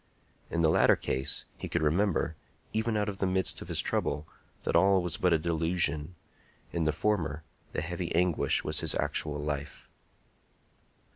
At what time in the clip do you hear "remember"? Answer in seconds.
1.83-2.35